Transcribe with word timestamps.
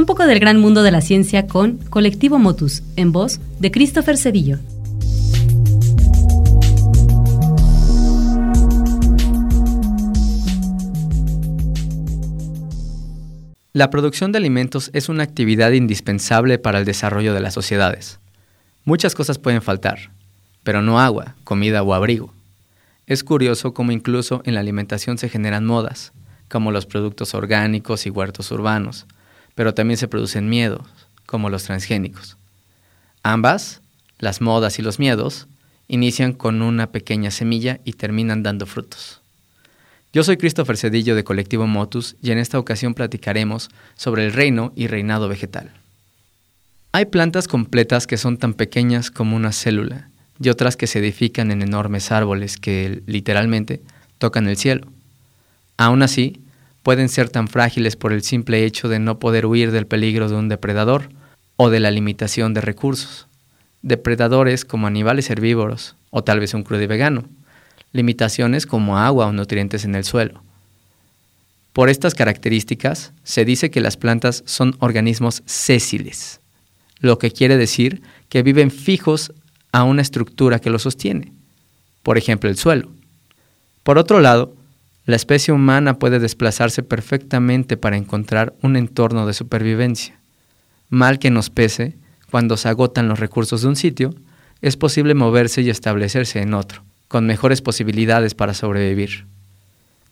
Un 0.00 0.06
poco 0.06 0.26
del 0.26 0.40
gran 0.40 0.58
mundo 0.58 0.82
de 0.82 0.92
la 0.92 1.02
ciencia 1.02 1.46
con 1.46 1.76
Colectivo 1.76 2.38
Motus, 2.38 2.82
en 2.96 3.12
voz 3.12 3.38
de 3.58 3.70
Christopher 3.70 4.16
Cedillo. 4.16 4.58
La 13.74 13.90
producción 13.90 14.32
de 14.32 14.38
alimentos 14.38 14.88
es 14.94 15.10
una 15.10 15.22
actividad 15.22 15.72
indispensable 15.72 16.58
para 16.58 16.78
el 16.78 16.86
desarrollo 16.86 17.34
de 17.34 17.40
las 17.40 17.52
sociedades. 17.52 18.20
Muchas 18.86 19.14
cosas 19.14 19.38
pueden 19.38 19.60
faltar, 19.60 20.12
pero 20.62 20.80
no 20.80 20.98
agua, 20.98 21.34
comida 21.44 21.82
o 21.82 21.92
abrigo. 21.92 22.32
Es 23.06 23.22
curioso 23.22 23.74
cómo 23.74 23.92
incluso 23.92 24.40
en 24.46 24.54
la 24.54 24.60
alimentación 24.60 25.18
se 25.18 25.28
generan 25.28 25.66
modas, 25.66 26.14
como 26.48 26.72
los 26.72 26.86
productos 26.86 27.34
orgánicos 27.34 28.06
y 28.06 28.10
huertos 28.10 28.50
urbanos, 28.50 29.06
pero 29.60 29.74
también 29.74 29.98
se 29.98 30.08
producen 30.08 30.48
miedos, 30.48 30.86
como 31.26 31.50
los 31.50 31.64
transgénicos. 31.64 32.38
Ambas, 33.22 33.82
las 34.18 34.40
modas 34.40 34.78
y 34.78 34.82
los 34.82 34.98
miedos, 34.98 35.48
inician 35.86 36.32
con 36.32 36.62
una 36.62 36.92
pequeña 36.92 37.30
semilla 37.30 37.78
y 37.84 37.92
terminan 37.92 38.42
dando 38.42 38.64
frutos. 38.64 39.20
Yo 40.14 40.24
soy 40.24 40.38
Christopher 40.38 40.78
Cedillo 40.78 41.14
de 41.14 41.24
Colectivo 41.24 41.66
Motus 41.66 42.16
y 42.22 42.30
en 42.30 42.38
esta 42.38 42.58
ocasión 42.58 42.94
platicaremos 42.94 43.68
sobre 43.96 44.24
el 44.24 44.32
reino 44.32 44.72
y 44.76 44.86
reinado 44.86 45.28
vegetal. 45.28 45.70
Hay 46.92 47.04
plantas 47.04 47.46
completas 47.46 48.06
que 48.06 48.16
son 48.16 48.38
tan 48.38 48.54
pequeñas 48.54 49.10
como 49.10 49.36
una 49.36 49.52
célula 49.52 50.08
y 50.42 50.48
otras 50.48 50.78
que 50.78 50.86
se 50.86 51.00
edifican 51.00 51.50
en 51.50 51.60
enormes 51.60 52.12
árboles 52.12 52.56
que 52.56 53.02
literalmente 53.04 53.82
tocan 54.16 54.48
el 54.48 54.56
cielo. 54.56 54.86
Aún 55.76 56.02
así, 56.02 56.40
pueden 56.82 57.08
ser 57.08 57.28
tan 57.28 57.48
frágiles 57.48 57.96
por 57.96 58.12
el 58.12 58.22
simple 58.22 58.64
hecho 58.64 58.88
de 58.88 58.98
no 58.98 59.18
poder 59.18 59.46
huir 59.46 59.70
del 59.72 59.86
peligro 59.86 60.28
de 60.28 60.36
un 60.36 60.48
depredador 60.48 61.10
o 61.56 61.70
de 61.70 61.80
la 61.80 61.90
limitación 61.90 62.54
de 62.54 62.60
recursos. 62.60 63.26
Depredadores 63.82 64.64
como 64.64 64.86
animales 64.86 65.30
herbívoros 65.30 65.96
o 66.10 66.24
tal 66.24 66.40
vez 66.40 66.54
un 66.54 66.62
crudo 66.62 66.86
vegano. 66.86 67.24
Limitaciones 67.92 68.66
como 68.66 68.98
agua 68.98 69.26
o 69.26 69.32
nutrientes 69.32 69.84
en 69.84 69.94
el 69.94 70.04
suelo. 70.04 70.42
Por 71.72 71.88
estas 71.88 72.14
características, 72.14 73.12
se 73.22 73.44
dice 73.44 73.70
que 73.70 73.80
las 73.80 73.96
plantas 73.96 74.42
son 74.46 74.76
organismos 74.80 75.42
sésiles 75.46 76.40
lo 77.00 77.18
que 77.18 77.32
quiere 77.32 77.56
decir 77.56 78.02
que 78.28 78.42
viven 78.42 78.70
fijos 78.70 79.32
a 79.72 79.84
una 79.84 80.02
estructura 80.02 80.60
que 80.60 80.70
los 80.70 80.82
sostiene, 80.82 81.32
por 82.02 82.18
ejemplo 82.18 82.48
el 82.48 82.56
suelo. 82.56 82.90
Por 83.82 83.98
otro 83.98 84.20
lado, 84.20 84.54
la 85.06 85.16
especie 85.16 85.52
humana 85.52 85.98
puede 85.98 86.18
desplazarse 86.18 86.82
perfectamente 86.82 87.76
para 87.76 87.96
encontrar 87.96 88.54
un 88.62 88.76
entorno 88.76 89.26
de 89.26 89.32
supervivencia. 89.32 90.20
Mal 90.88 91.18
que 91.18 91.30
nos 91.30 91.50
pese, 91.50 91.96
cuando 92.30 92.56
se 92.56 92.68
agotan 92.68 93.08
los 93.08 93.18
recursos 93.18 93.62
de 93.62 93.68
un 93.68 93.76
sitio, 93.76 94.14
es 94.62 94.76
posible 94.76 95.14
moverse 95.14 95.62
y 95.62 95.70
establecerse 95.70 96.40
en 96.40 96.54
otro, 96.54 96.82
con 97.08 97.26
mejores 97.26 97.62
posibilidades 97.62 98.34
para 98.34 98.54
sobrevivir. 98.54 99.26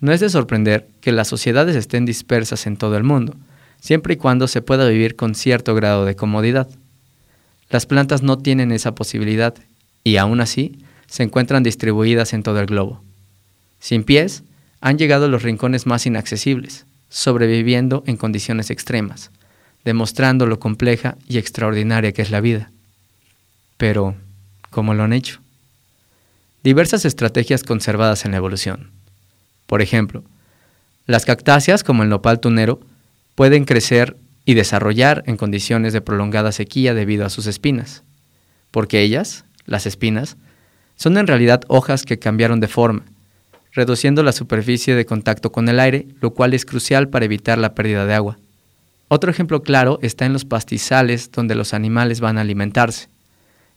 No 0.00 0.12
es 0.12 0.20
de 0.20 0.30
sorprender 0.30 0.88
que 1.00 1.12
las 1.12 1.28
sociedades 1.28 1.76
estén 1.76 2.06
dispersas 2.06 2.66
en 2.66 2.76
todo 2.76 2.96
el 2.96 3.04
mundo, 3.04 3.34
siempre 3.80 4.14
y 4.14 4.16
cuando 4.16 4.48
se 4.48 4.62
pueda 4.62 4.88
vivir 4.88 5.16
con 5.16 5.34
cierto 5.34 5.74
grado 5.74 6.04
de 6.04 6.16
comodidad. 6.16 6.68
Las 7.68 7.86
plantas 7.86 8.22
no 8.22 8.38
tienen 8.38 8.72
esa 8.72 8.94
posibilidad 8.94 9.54
y 10.02 10.16
aún 10.16 10.40
así 10.40 10.78
se 11.06 11.22
encuentran 11.22 11.62
distribuidas 11.62 12.32
en 12.32 12.42
todo 12.42 12.60
el 12.60 12.66
globo. 12.66 13.02
Sin 13.80 14.04
pies, 14.04 14.42
han 14.80 14.98
llegado 14.98 15.26
a 15.26 15.28
los 15.28 15.42
rincones 15.42 15.86
más 15.86 16.06
inaccesibles, 16.06 16.86
sobreviviendo 17.08 18.04
en 18.06 18.16
condiciones 18.16 18.70
extremas, 18.70 19.30
demostrando 19.84 20.46
lo 20.46 20.60
compleja 20.60 21.16
y 21.26 21.38
extraordinaria 21.38 22.12
que 22.12 22.22
es 22.22 22.30
la 22.30 22.40
vida. 22.40 22.70
Pero, 23.76 24.14
¿cómo 24.70 24.94
lo 24.94 25.04
han 25.04 25.12
hecho? 25.12 25.40
Diversas 26.62 27.04
estrategias 27.04 27.62
conservadas 27.62 28.24
en 28.24 28.32
la 28.32 28.36
evolución. 28.36 28.90
Por 29.66 29.82
ejemplo, 29.82 30.24
las 31.06 31.24
cactáceas, 31.24 31.84
como 31.84 32.02
el 32.02 32.08
nopal 32.08 32.40
tunero, 32.40 32.80
pueden 33.34 33.64
crecer 33.64 34.16
y 34.44 34.54
desarrollar 34.54 35.22
en 35.26 35.36
condiciones 35.36 35.92
de 35.92 36.00
prolongada 36.00 36.52
sequía 36.52 36.94
debido 36.94 37.24
a 37.24 37.30
sus 37.30 37.46
espinas, 37.46 38.02
porque 38.70 39.00
ellas, 39.00 39.44
las 39.66 39.86
espinas, 39.86 40.36
son 40.96 41.16
en 41.16 41.26
realidad 41.26 41.62
hojas 41.68 42.04
que 42.04 42.18
cambiaron 42.18 42.60
de 42.60 42.68
forma, 42.68 43.04
reduciendo 43.78 44.24
la 44.24 44.32
superficie 44.32 44.96
de 44.96 45.06
contacto 45.06 45.52
con 45.52 45.68
el 45.68 45.78
aire, 45.78 46.08
lo 46.20 46.34
cual 46.34 46.52
es 46.52 46.64
crucial 46.64 47.10
para 47.10 47.26
evitar 47.26 47.58
la 47.58 47.74
pérdida 47.76 48.06
de 48.06 48.14
agua. 48.14 48.36
Otro 49.06 49.30
ejemplo 49.30 49.62
claro 49.62 50.00
está 50.02 50.26
en 50.26 50.32
los 50.32 50.44
pastizales 50.44 51.30
donde 51.30 51.54
los 51.54 51.72
animales 51.74 52.18
van 52.18 52.38
a 52.38 52.40
alimentarse. 52.40 53.08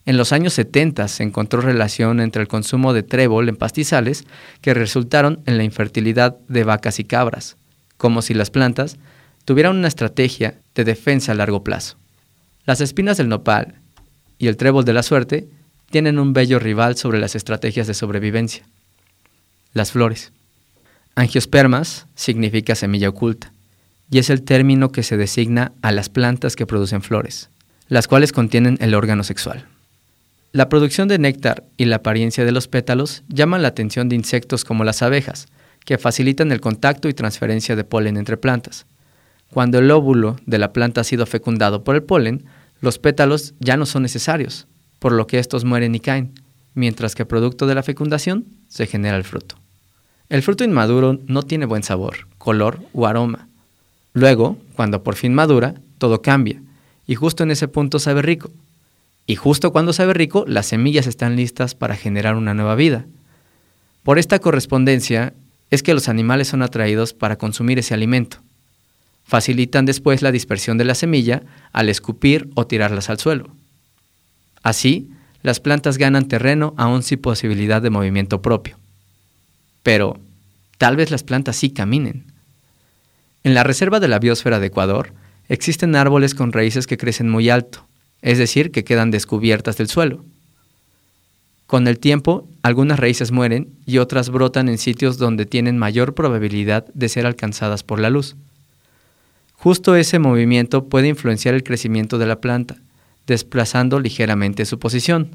En 0.04 0.16
los 0.16 0.32
años 0.32 0.54
70 0.54 1.06
se 1.06 1.22
encontró 1.22 1.60
relación 1.60 2.18
entre 2.18 2.42
el 2.42 2.48
consumo 2.48 2.92
de 2.92 3.04
trébol 3.04 3.48
en 3.48 3.54
pastizales 3.54 4.24
que 4.60 4.74
resultaron 4.74 5.40
en 5.46 5.56
la 5.56 5.62
infertilidad 5.62 6.36
de 6.48 6.64
vacas 6.64 6.98
y 6.98 7.04
cabras, 7.04 7.56
como 7.96 8.22
si 8.22 8.34
las 8.34 8.50
plantas 8.50 8.96
tuvieran 9.44 9.76
una 9.76 9.86
estrategia 9.86 10.58
de 10.74 10.82
defensa 10.82 11.30
a 11.30 11.36
largo 11.36 11.62
plazo. 11.62 11.96
Las 12.66 12.80
espinas 12.80 13.18
del 13.18 13.28
nopal 13.28 13.76
y 14.36 14.48
el 14.48 14.56
trébol 14.56 14.84
de 14.84 14.94
la 14.94 15.04
suerte 15.04 15.46
tienen 15.90 16.18
un 16.18 16.32
bello 16.32 16.58
rival 16.58 16.96
sobre 16.96 17.20
las 17.20 17.36
estrategias 17.36 17.86
de 17.86 17.94
sobrevivencia. 17.94 18.64
Las 19.72 19.92
flores. 19.92 20.32
Angiospermas 21.14 22.06
significa 22.14 22.74
semilla 22.74 23.08
oculta, 23.08 23.52
y 24.10 24.18
es 24.18 24.28
el 24.28 24.42
término 24.42 24.92
que 24.92 25.02
se 25.02 25.16
designa 25.16 25.72
a 25.80 25.92
las 25.92 26.10
plantas 26.10 26.56
que 26.56 26.66
producen 26.66 27.00
flores, 27.00 27.48
las 27.88 28.06
cuales 28.06 28.32
contienen 28.32 28.76
el 28.80 28.94
órgano 28.94 29.24
sexual. 29.24 29.66
La 30.52 30.68
producción 30.68 31.08
de 31.08 31.18
néctar 31.18 31.64
y 31.78 31.86
la 31.86 31.96
apariencia 31.96 32.44
de 32.44 32.52
los 32.52 32.68
pétalos 32.68 33.22
llaman 33.28 33.62
la 33.62 33.68
atención 33.68 34.10
de 34.10 34.16
insectos 34.16 34.64
como 34.64 34.84
las 34.84 35.00
abejas, 35.00 35.46
que 35.86 35.96
facilitan 35.96 36.52
el 36.52 36.60
contacto 36.60 37.08
y 37.08 37.14
transferencia 37.14 37.74
de 37.74 37.84
polen 37.84 38.18
entre 38.18 38.36
plantas, 38.36 38.84
cuando 39.52 39.78
el 39.78 39.90
óvulo 39.90 40.36
de 40.44 40.58
la 40.58 40.72
planta 40.74 41.00
ha 41.00 41.04
sido 41.04 41.24
fecundado 41.24 41.82
por 41.84 41.94
el 41.94 42.02
polen, 42.02 42.44
los 42.82 42.98
pétalos 42.98 43.54
ya 43.58 43.78
no 43.78 43.86
son 43.86 44.02
necesarios, 44.02 44.66
por 44.98 45.12
lo 45.12 45.26
que 45.26 45.38
estos 45.38 45.64
mueren 45.64 45.94
y 45.94 46.00
caen, 46.00 46.32
mientras 46.74 47.14
que 47.14 47.26
producto 47.26 47.66
de 47.66 47.74
la 47.74 47.82
fecundación 47.82 48.46
se 48.68 48.86
genera 48.86 49.16
el 49.16 49.24
fruto. 49.24 49.61
El 50.32 50.42
fruto 50.42 50.64
inmaduro 50.64 51.20
no 51.26 51.42
tiene 51.42 51.66
buen 51.66 51.82
sabor, 51.82 52.26
color 52.38 52.80
o 52.94 53.06
aroma. 53.06 53.48
Luego, 54.14 54.56
cuando 54.74 55.02
por 55.02 55.14
fin 55.14 55.34
madura, 55.34 55.74
todo 55.98 56.22
cambia, 56.22 56.62
y 57.06 57.14
justo 57.14 57.42
en 57.42 57.50
ese 57.50 57.68
punto 57.68 57.98
sabe 57.98 58.22
rico. 58.22 58.50
Y 59.26 59.36
justo 59.36 59.72
cuando 59.72 59.92
sabe 59.92 60.14
rico, 60.14 60.44
las 60.48 60.66
semillas 60.66 61.06
están 61.06 61.36
listas 61.36 61.74
para 61.74 61.96
generar 61.96 62.34
una 62.34 62.54
nueva 62.54 62.74
vida. 62.74 63.04
Por 64.02 64.18
esta 64.18 64.38
correspondencia 64.38 65.34
es 65.70 65.82
que 65.82 65.94
los 65.94 66.08
animales 66.08 66.48
son 66.48 66.62
atraídos 66.62 67.12
para 67.12 67.36
consumir 67.36 67.78
ese 67.78 67.94
alimento 67.94 68.38
facilitan 69.24 69.86
después 69.86 70.22
la 70.22 70.32
dispersión 70.32 70.78
de 70.78 70.84
la 70.84 70.94
semilla 70.94 71.42
al 71.72 71.88
escupir 71.88 72.50
o 72.54 72.66
tirarlas 72.66 73.10
al 73.10 73.18
suelo. 73.18 73.48
Así, 74.62 75.10
las 75.42 75.60
plantas 75.60 75.98
ganan 75.98 76.28
terreno 76.28 76.74
aún 76.76 77.02
sin 77.02 77.18
posibilidad 77.20 77.82
de 77.82 77.90
movimiento 77.90 78.42
propio. 78.42 78.81
Pero, 79.82 80.18
tal 80.78 80.96
vez 80.96 81.10
las 81.10 81.22
plantas 81.22 81.56
sí 81.56 81.70
caminen. 81.70 82.26
En 83.44 83.54
la 83.54 83.64
reserva 83.64 84.00
de 84.00 84.08
la 84.08 84.18
biosfera 84.18 84.60
de 84.60 84.68
Ecuador 84.68 85.12
existen 85.48 85.96
árboles 85.96 86.34
con 86.34 86.52
raíces 86.52 86.86
que 86.86 86.96
crecen 86.96 87.28
muy 87.28 87.50
alto, 87.50 87.86
es 88.20 88.38
decir, 88.38 88.70
que 88.70 88.84
quedan 88.84 89.10
descubiertas 89.10 89.76
del 89.76 89.88
suelo. 89.88 90.24
Con 91.66 91.88
el 91.88 91.98
tiempo, 91.98 92.48
algunas 92.62 93.00
raíces 93.00 93.32
mueren 93.32 93.70
y 93.86 93.98
otras 93.98 94.28
brotan 94.28 94.68
en 94.68 94.78
sitios 94.78 95.18
donde 95.18 95.46
tienen 95.46 95.78
mayor 95.78 96.14
probabilidad 96.14 96.86
de 96.92 97.08
ser 97.08 97.26
alcanzadas 97.26 97.82
por 97.82 97.98
la 97.98 98.10
luz. 98.10 98.36
Justo 99.54 99.96
ese 99.96 100.18
movimiento 100.18 100.88
puede 100.88 101.08
influenciar 101.08 101.54
el 101.54 101.64
crecimiento 101.64 102.18
de 102.18 102.26
la 102.26 102.40
planta, 102.40 102.76
desplazando 103.26 104.00
ligeramente 104.00 104.66
su 104.66 104.78
posición. 104.78 105.30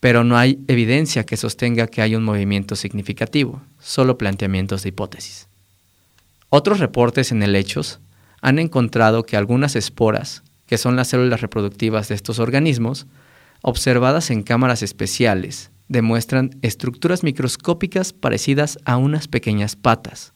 Pero 0.00 0.24
no 0.24 0.36
hay 0.36 0.58
evidencia 0.66 1.24
que 1.24 1.36
sostenga 1.36 1.86
que 1.86 2.02
hay 2.02 2.14
un 2.14 2.24
movimiento 2.24 2.74
significativo, 2.74 3.62
solo 3.78 4.18
planteamientos 4.18 4.82
de 4.82 4.88
hipótesis. 4.88 5.46
Otros 6.48 6.80
reportes 6.80 7.30
en 7.32 7.42
helechos 7.42 8.00
han 8.40 8.58
encontrado 8.58 9.22
que 9.22 9.36
algunas 9.36 9.76
esporas, 9.76 10.42
que 10.66 10.78
son 10.78 10.96
las 10.96 11.08
células 11.08 11.42
reproductivas 11.42 12.08
de 12.08 12.14
estos 12.14 12.38
organismos, 12.38 13.06
observadas 13.62 14.30
en 14.30 14.42
cámaras 14.42 14.82
especiales, 14.82 15.70
demuestran 15.88 16.50
estructuras 16.62 17.22
microscópicas 17.22 18.12
parecidas 18.12 18.78
a 18.84 18.96
unas 18.96 19.28
pequeñas 19.28 19.76
patas, 19.76 20.32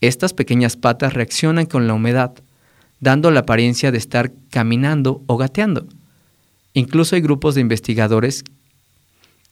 estas 0.00 0.34
pequeñas 0.34 0.76
patas 0.76 1.14
reaccionan 1.14 1.66
con 1.66 1.86
la 1.86 1.94
humedad, 1.94 2.34
dando 3.00 3.30
la 3.30 3.40
apariencia 3.40 3.90
de 3.90 3.98
estar 3.98 4.32
caminando 4.50 5.22
o 5.26 5.36
gateando. 5.36 5.86
Incluso 6.74 7.14
hay 7.16 7.22
grupos 7.22 7.54
de 7.54 7.62
investigadores 7.62 8.44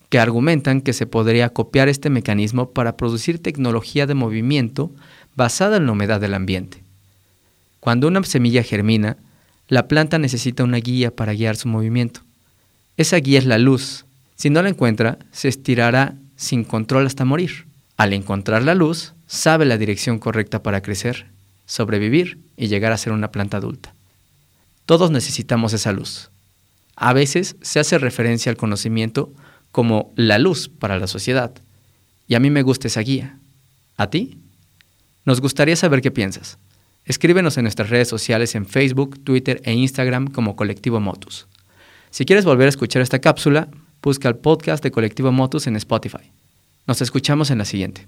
que 0.09 0.19
argumentan 0.19 0.81
que 0.81 0.93
se 0.93 1.06
podría 1.06 1.49
copiar 1.49 1.89
este 1.89 2.11
mecanismo 2.11 2.71
para 2.71 2.97
producir 2.97 3.43
tecnología 3.43 4.06
de 4.06 4.15
movimiento 4.15 4.91
basada 5.35 5.77
en 5.77 5.87
la 5.87 5.93
humedad 5.93 6.21
del 6.21 6.35
ambiente. 6.35 6.85
Cuando 7.81 8.09
una 8.09 8.23
semilla 8.23 8.62
germina, 8.62 9.17
la 9.69 9.89
planta 9.89 10.19
necesita 10.19 10.65
una 10.65 10.79
guía 10.79 11.11
para 11.11 11.35
guiar 11.35 11.56
su 11.56 11.69
movimiento. 11.69 12.21
Esa 12.97 13.17
guía 13.17 13.39
es 13.39 13.47
la 13.47 13.59
luz. 13.59 14.05
Si 14.37 14.51
no 14.51 14.62
la 14.62 14.69
encuentra, 14.69 15.19
se 15.33 15.49
estirará 15.49 16.15
sin 16.37 16.65
control 16.65 17.06
hasta 17.06 17.25
morir. 17.25 17.67
Al 17.97 18.12
encontrar 18.12 18.62
la 18.62 18.75
luz, 18.75 19.15
sabe 19.27 19.65
la 19.65 19.79
dirección 19.79 20.19
correcta 20.19 20.62
para 20.62 20.83
crecer, 20.83 21.27
sobrevivir 21.67 22.39
y 22.56 22.69
llegar 22.69 22.93
a 22.93 22.99
ser 22.99 23.12
una 23.12 23.31
planta 23.31 23.56
adulta. 23.56 23.95
Todos 24.87 25.11
necesitamos 25.11 25.73
esa 25.73 25.93
luz. 25.93 26.31
A 26.97 27.12
veces 27.12 27.56
se 27.62 27.81
hace 27.81 27.99
referencia 27.99 28.51
al 28.51 28.56
conocimiento 28.56 29.33
como 29.75 30.12
la 30.15 30.38
luz 30.38 30.69
para 30.69 31.00
la 31.00 31.09
sociedad, 31.09 31.53
y 32.29 32.37
a 32.37 32.38
mí 32.38 32.49
me 32.49 32.62
gusta 32.62 32.87
esa 32.87 33.00
guía. 33.00 33.41
¿A 33.97 34.09
ti? 34.09 34.38
Nos 35.25 35.41
gustaría 35.41 35.75
saber 35.75 36.00
qué 36.00 36.12
piensas. 36.12 36.59
Escríbenos 37.05 37.56
en 37.59 37.65
nuestras 37.65 37.91
redes 37.91 38.06
sociales 38.06 38.55
en 38.55 38.67
Facebook, 38.67 39.19
Twitter 39.25 39.61
e 39.65 39.73
Instagram 39.73 40.29
como 40.29 40.55
Colectivo 40.55 41.00
Motus. 41.00 41.49
Si 42.11 42.25
quieres 42.25 42.44
volver 42.44 42.67
a 42.67 42.69
escuchar 42.69 43.03
esta 43.03 43.19
cápsula, 43.19 43.67
busca 44.00 44.29
el 44.29 44.37
podcast 44.37 44.81
de 44.81 44.93
Colectivo 44.93 45.32
Motus 45.32 45.67
en 45.67 45.75
Spotify. 45.75 46.31
Nos 46.87 47.03
escuchamos 47.03 47.50
en 47.50 47.59
la 47.59 47.65
siguiente. 47.65 48.06